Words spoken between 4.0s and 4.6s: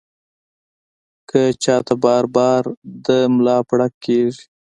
کيږي